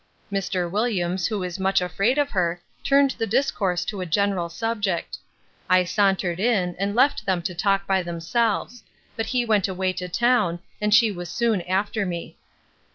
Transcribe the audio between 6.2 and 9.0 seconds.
in, and left them to talk by themselves;